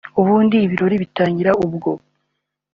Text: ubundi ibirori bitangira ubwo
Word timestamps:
ubundi 0.21 0.55
ibirori 0.65 0.95
bitangira 1.03 1.51
ubwo 1.65 1.91